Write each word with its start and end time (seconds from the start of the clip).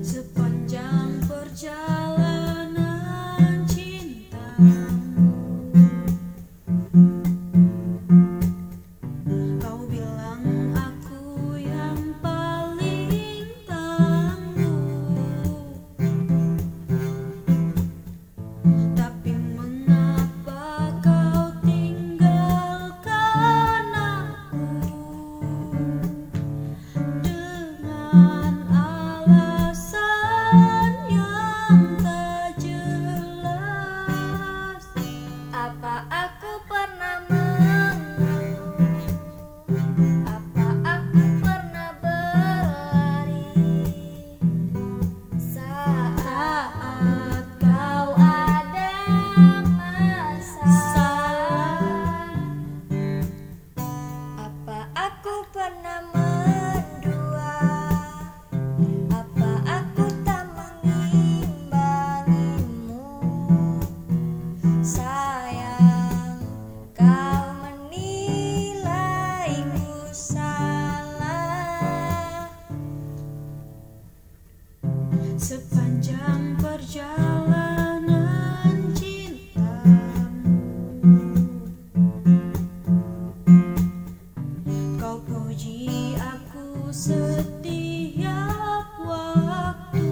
sepanjang 0.00 1.20
perjalanan 1.26 1.95
sepanjang 75.36 76.56
perjalanan 76.60 78.10
cintamu. 78.96 80.00
Kau 84.96 85.20
puji 85.24 86.16
aku 86.16 86.88
setiap 86.94 88.86
waktu. 89.04 90.08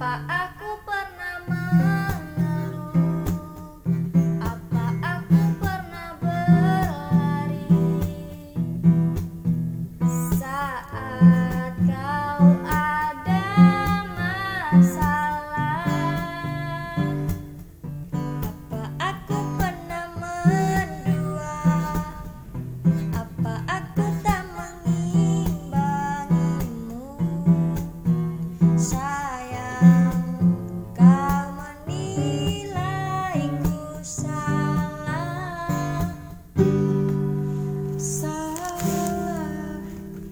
apa 0.00 0.26